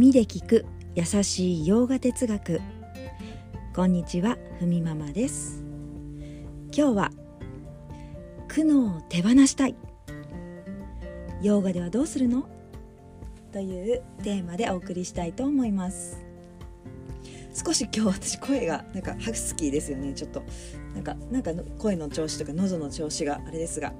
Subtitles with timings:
[0.00, 2.62] 耳で聞く優しい洋画哲学。
[3.74, 5.62] こんにちはふみママです。
[6.74, 7.10] 今日は
[8.48, 9.76] 苦悩を手放したい。
[11.42, 12.48] 洋画ではどうするの？
[13.52, 16.24] というテーマでお送りしたいと思います。
[17.52, 20.14] 少し今日私声がなんかハスキーですよね。
[20.14, 20.42] ちょっと
[20.94, 23.92] なんかなんか声の調子とか喉の調子があれですが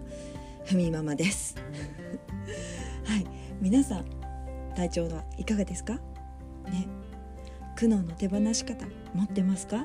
[0.64, 1.56] ふみママです。
[3.04, 3.26] はい
[3.60, 4.19] 皆さん
[4.80, 5.92] 体調はいかがですか？
[6.64, 6.88] ね。
[7.76, 9.84] 苦悩の手放し方持ってますか？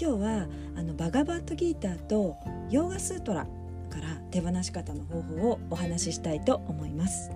[0.00, 2.38] 今日はあのバガバットギーターと
[2.70, 3.44] ヨーガスートラ
[3.90, 7.30] から手放し方の方法をお話ししたいと思います。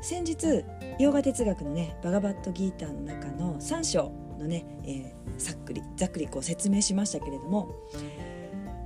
[0.00, 0.64] 先日
[0.98, 7.74] ヨガ哲学のねバガバットギーターの中の3章のね、えー、さっくりざっくりこう説明しましたけれども、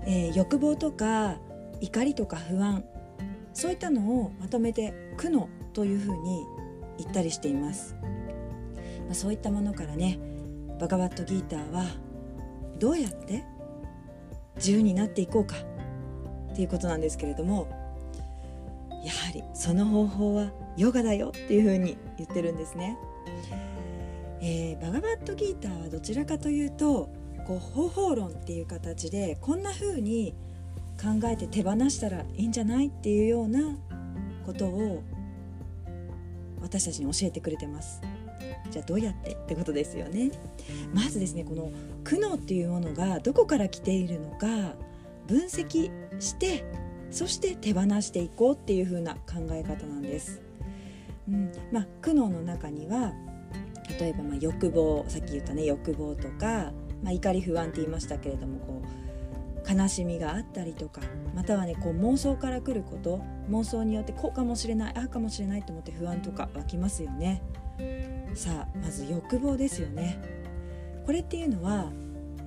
[0.05, 1.37] えー、欲望とか
[1.81, 2.85] 怒りとか不安
[3.55, 6.45] そういったのをまとめて苦悩というふうに
[6.99, 7.97] 言ったりしています、
[9.07, 10.19] まあ、そういったものからね
[10.79, 11.85] バガバットギーターは
[12.79, 13.45] どうやって
[14.57, 15.57] 自由になっていこうか
[16.53, 17.69] っていうことなんですけれども
[19.05, 22.97] やはりその方法はヨガだよっていうふうに言ってるんですね、
[24.41, 27.09] えー、バガバットギーターはどちらかというと
[27.47, 30.35] こう方法論っていう形でこんな風に
[31.01, 33.77] 考えて手放したらいいんじゃないっていうような
[34.43, 35.03] ことを
[36.61, 38.01] 私たちに教えてくれてます。
[38.71, 40.31] じゃあどうやってってことですよね。
[40.95, 41.71] まずですねこの
[42.05, 44.47] 苦悩っていうものがどこから来ているのか
[45.27, 45.91] 分析
[46.21, 46.65] して
[47.11, 50.41] そして手放していこうっていう風な考え方なんです、
[51.29, 51.53] うん。
[51.71, 53.13] まあ、苦悩の中には
[54.01, 59.02] 例えばま欲望さっき言ったね欲望とか、まあ、怒り不安って言いましたけれどもこう
[59.69, 61.01] 悲しみがあったりとか
[61.35, 67.43] またはねこう妄想から来ること妄想によってこうかもしれないああかもしれないと思って不安とか湧きますよね。
[68.35, 70.19] さあまず欲望ですよね。
[71.05, 71.91] これっていうのは、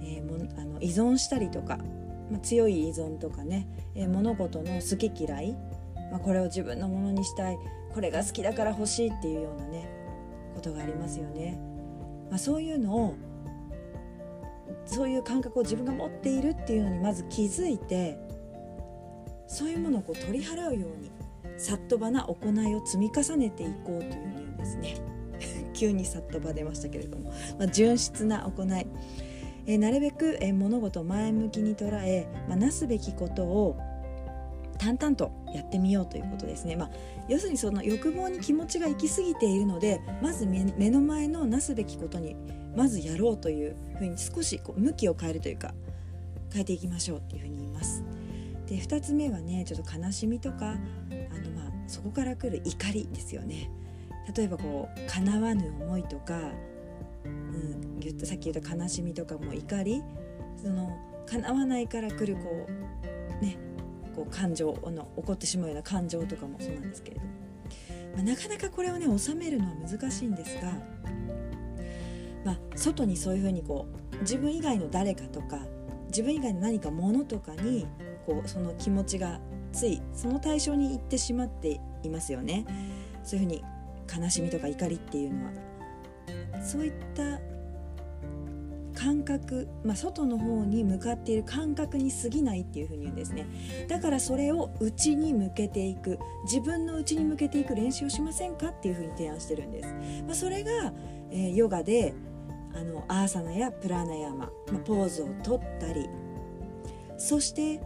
[0.02, 1.78] えー、もあの依存したりとか、
[2.32, 5.58] まあ、強い依存とかね、えー、物事の好き嫌い、
[6.12, 7.58] まあ、これを自分のものにしたい
[7.94, 9.90] これが好きだから欲しいっていうようなね
[10.54, 11.60] ことがありますよね、
[12.30, 13.16] まあ、そういうのを
[14.86, 18.18] そういう感覚を自分が持っているっていうのにまず気づいて
[19.48, 21.12] そういうものをこう取り払うように
[21.58, 24.96] さっとばな行いを積み重ねていこうというふうにですね。
[25.74, 28.88] 急にさっとば出ましたけれども、まあ、純粋な行い、
[29.66, 33.78] えー、なるべく、えー、物事を前向きに捉え、まあ、なすべきことを
[34.78, 36.90] 淡々とやってみようということですね、まあ、
[37.28, 42.36] 要するにその欲望に気持ちが行き過ぎているのでまず目の前のなすべきことに
[42.76, 45.74] まずやろうというふうに少しこう向きを変えるというか
[46.52, 48.04] 変えていきましょうっていうふうに言います。
[48.68, 50.78] で2つ目はねちょっと悲しみとかあの、
[51.52, 53.70] まあ、そこから来る怒りですよね。
[54.36, 56.40] 例えばこう叶わぬ思いとか、
[57.26, 60.02] うん、言ったさっき言った悲しみとかも怒り
[60.62, 60.98] その
[61.28, 62.68] 叶わないから来るこ
[63.40, 63.58] うね
[64.16, 67.32] こう感情の起こってしまうような感情とかもそうなんですけれども、
[68.16, 70.72] まあ、なかなかこれをね収めるのは難しいんですが
[72.46, 75.60] まあ、外にそういうふうにこう自分以外の誰かとか
[76.08, 77.88] 自分以外の何かものとかに
[78.26, 79.42] こうその気持ちが
[79.74, 82.66] ついその対象に行ってしまっていますよね。
[83.24, 83.64] そういうふうに
[84.24, 85.52] 悲しみとか怒りっていうのは
[86.62, 87.40] そういった
[89.06, 93.46] 感覚、まあ、外の方に向かっている感覚に過ぎないっていうふうに言うんですね。
[93.88, 96.18] だからそれを内に向けていく。
[96.46, 99.94] 自分の内に向けていく練習をしませんかっていうふうに提案してるんです、
[100.26, 100.94] まあ、それが、
[101.32, 102.14] えー、ヨガで
[102.74, 106.08] あのアーサナやプラナヤマ、まあ、ポーズをとったり
[107.18, 107.82] そして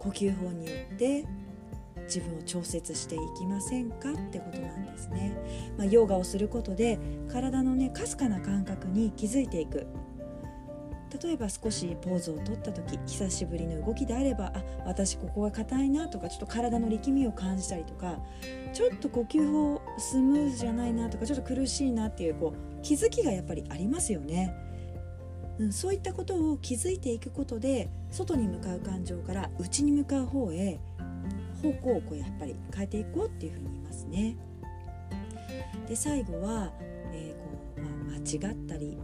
[0.00, 1.24] 呼吸法によって
[2.06, 5.36] 自分を調節していきませんかってことなんですね。
[5.78, 6.98] まあ、ヨガをすることで
[7.32, 9.86] 体のねかすかな感覚に気づいていく。
[11.22, 18.18] 例えば少しポーズをとった時久しぶりの動きであればあ私ここが硬いなとかちょっと体の力みを感じたりとか
[18.72, 24.54] ちょっと呼吸法スムーズじゃないなとかちょっと苦しいなっていうこう気づきがやっぱりありますよね。
[25.58, 30.80] うん、そういったことを気づいていくことで外に向かう感情から内に向かう方へ
[31.62, 34.36] 方向をこうやっぱり変えていこうっていうふうに言いますね。
[35.88, 36.72] で最後は、
[37.12, 37.48] えーこ
[37.78, 38.98] うまあ、間違ったり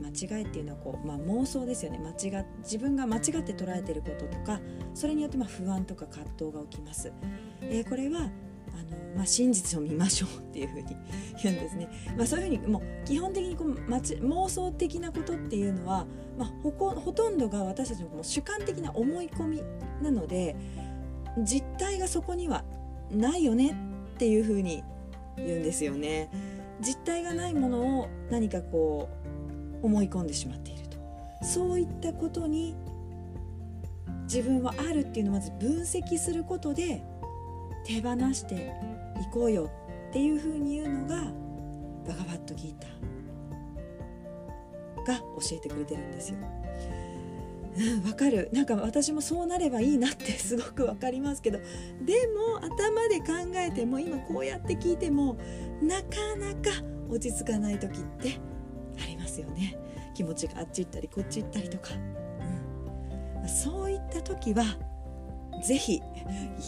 [0.00, 4.60] 間違いっていうのはこう、まあ、妄想ですよね間違自分が間違って捉えてることとか
[4.94, 7.12] それによってま不安とか葛藤が起きます。
[7.62, 8.30] えー、これはあの、
[9.16, 10.96] まあ、真実を見ましょうっていうふうに
[11.42, 11.88] 言うんですね。
[12.16, 16.06] まあ、そういうふうにもう基本的にこう妄想的なことっていうのは、
[16.38, 19.62] まあ、ほほとんどが私たちのもう主観的な思い込み
[20.02, 20.56] なので
[21.42, 22.64] 実態がそこには
[23.10, 23.76] ないよね
[24.14, 24.82] っていうふうに
[25.36, 26.30] 言うんですよね
[26.80, 29.33] 実体がないものを何かこう
[29.84, 30.98] 思い込んでしまっていると。
[31.42, 32.74] そういったことに
[34.24, 37.02] 自分はあるっていうのをまず分析することで
[37.84, 38.58] 手放してい
[39.30, 39.70] こうよ
[40.08, 41.16] っていうふうに言うのが
[42.06, 46.38] バガバットギーターが教えてくれてるんですよ。
[46.40, 46.48] わ、
[48.06, 48.48] うん、かる。
[48.52, 51.58] なんか私もそうなればいいなって すごくわかりますけど。
[51.58, 53.26] でも頭で考
[53.56, 55.36] えても今こうやって聞いても
[55.82, 58.40] なかなか落ち着かない時って
[59.34, 59.76] ますよね。
[60.14, 61.90] 気持ちがあっち行ったりこっち行ったりとか、
[63.42, 64.64] うん、そういった時は
[65.64, 66.00] ぜひ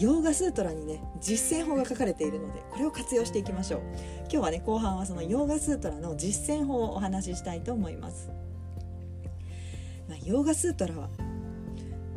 [0.01, 3.81] ヨーガスートラにね実践法が書かれているのでこれを活用していきましょう。
[4.23, 8.31] 今日はね後半はそのヨーガスートラの実践法をお話ししたいと思います、
[10.09, 11.09] まあ、ヨーガスートラは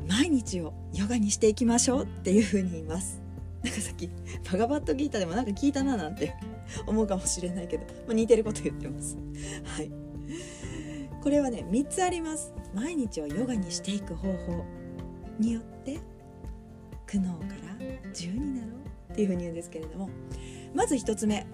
[0.07, 3.21] 毎日をヨガにしていきましょうっていうふうに言います。
[3.63, 4.09] なんかさっき
[4.51, 6.33] バガバットギータでもなんか聞いたななんて
[6.87, 9.17] 思うかもしれないけど、まあ、似てること言ってます。
[9.65, 10.08] はい。
[11.21, 12.53] これはね3つあります。
[12.73, 14.65] 毎日をヨガにしていく方法。
[15.39, 15.97] によって
[17.07, 20.09] 苦悩から自由になろうっていうふうに言うんですけれども。
[20.75, 21.47] まず1つ目。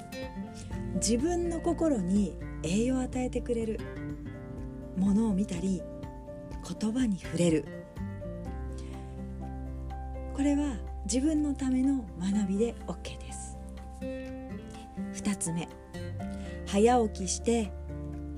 [0.96, 3.80] 自分の心に栄養を与えてくれる。
[4.98, 5.82] ものを見たり
[6.82, 7.66] 言葉に触れる。
[10.34, 13.58] これは自分のための学びで OK です。
[15.14, 15.68] 2つ目。
[16.66, 17.72] 早起きして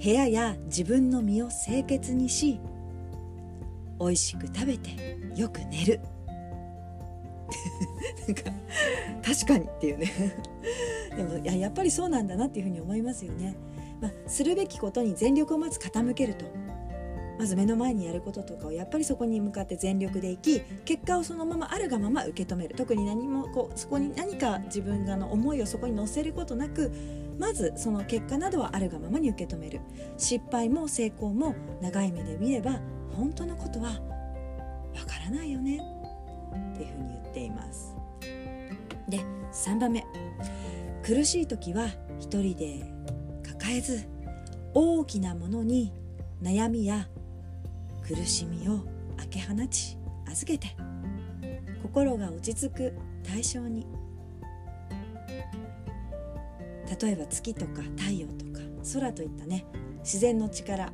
[0.03, 2.59] 部屋や自分の身を清潔にし
[3.99, 5.99] 美味しく食べてよく寝る。
[8.27, 8.43] なんか
[9.23, 10.11] 確かにっていうね。
[11.15, 13.55] でもややっぱりそうなんだなっていうふうに思いますよね、
[13.99, 16.45] まあ、するべきことに全力をまず傾けると。
[17.39, 22.75] まず目の前にやることとかをやっぱりそこに向かって全力でいき結果をそのままあるがまま受け止める。
[22.75, 26.91] 特に何もこうそこに何か自分がの思いをそこに乗せることなく
[27.39, 29.81] まずその結果などはあるがままに受け止める。
[30.17, 32.79] 失敗も成功も長い目で見れば
[33.15, 35.79] 本当のことはわからないよね。
[36.73, 37.95] っていうふうに言っています。
[39.09, 39.19] で
[39.51, 40.03] 3番目。
[41.03, 41.87] 苦しい時は
[42.19, 42.83] 一人で
[43.43, 44.05] 抱えず
[44.73, 45.93] 大きなものに
[46.41, 47.07] 悩みや
[48.05, 48.79] 苦しみを
[49.17, 49.97] 開け放ち
[50.27, 50.75] 預けて。
[51.81, 52.93] 心が落ち着く
[53.23, 53.85] 対象に。
[57.01, 58.61] 例えば月とか太陽とか
[58.93, 59.65] 空といったね
[59.99, 60.91] 自然の力。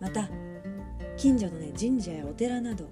[0.00, 0.28] また
[1.16, 2.88] 近所のね神社やお寺など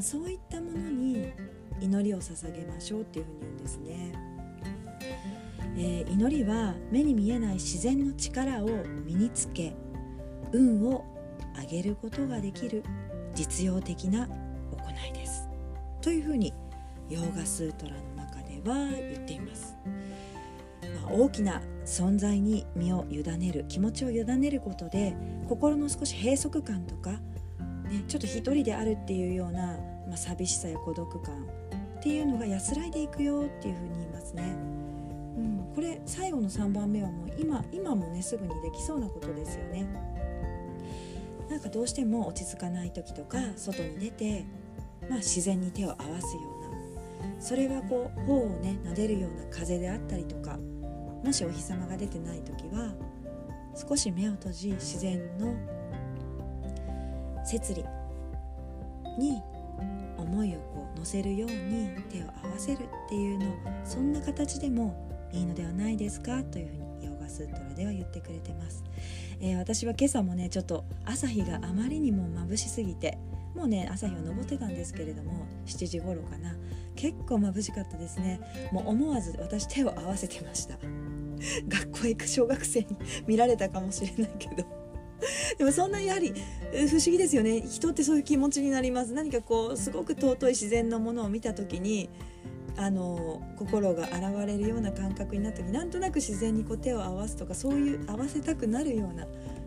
[0.00, 1.32] そういったものに
[1.80, 4.12] 祈りを捧げましょうっていうふうに言うんですね、
[5.78, 8.68] えー、祈りは目に見えない自然の力を
[9.06, 9.74] 身につけ
[10.52, 11.04] 運を
[11.58, 12.84] 上げることができる
[13.34, 15.48] 実用的な行いです。
[16.02, 16.52] というふうに
[17.08, 19.74] ヨーガスートラの中では言っています、
[21.12, 25.16] 大きな存在に身を委ねる気持ちを委ねることで
[25.48, 27.20] 心の少し閉塞感とか
[27.90, 29.76] ね、ちょっと一人であるっていうような、
[30.06, 31.34] まあ、寂しさや孤独感
[31.98, 34.42] っていうのが安らいでいくよっていうふうに言いますね。
[35.36, 39.86] うん、これ最後の3番目はもう今今もねすぐにできそうなことですよね。
[41.50, 44.44] なんかどうしても落ち着かない時とか外に出て、
[45.08, 50.60] まあ、自然に手を合わすようなそれはこう頬をね撫でるような風であったりとか
[51.24, 52.92] もしお日様が出てない時は
[53.74, 55.54] 少し目を閉じ自然の
[57.44, 57.84] 摂理
[59.18, 59.42] に
[60.18, 63.46] 思いをこう乗せるように手を合わせるっていうの
[63.84, 68.84] そんな形でもいいのではないですかというふうにヨガスートラでは言ってくれてます、
[69.40, 73.18] えー、私は今朝もねちょっと朝日があまりにも眩しすぎて
[73.54, 76.54] もうね朝日は昇ってたんですけれども7時頃かな。
[77.00, 78.40] 結構眩しかったですね。
[78.72, 80.74] もう思わず私手を合わせてました。
[81.68, 82.86] 学校へ行く小学生に
[83.26, 84.80] 見られたかもしれないけど。
[85.58, 86.32] でもそんなやはり
[86.72, 87.60] 不思議ですよね。
[87.60, 89.12] 人ってそういう気持ちになります。
[89.12, 92.08] 何かこうすごく尊い自然のものを見た時に
[92.76, 99.26] あの心が洗われるような感覚になった時なんとなく自然にこう手を合わすとかそういう合わせたくなるような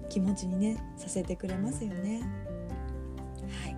[0.10, 2.22] 気持ちにねさせてくれますよね。
[3.63, 3.74] はい。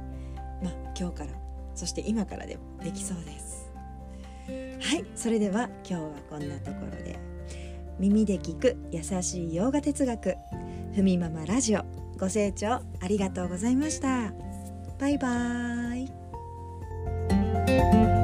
[0.64, 1.32] まあ、今日から
[1.74, 3.70] そして今からでもできそうです。
[4.48, 5.06] はい。
[5.16, 7.35] それでは今日はこんなところで。
[8.00, 10.36] 耳で聞く優しい洋画哲学。
[10.94, 11.82] ふみママラジオ。
[12.18, 14.34] ご清聴ありがとうございました。
[15.00, 16.06] バイバー
[18.12, 18.15] イ。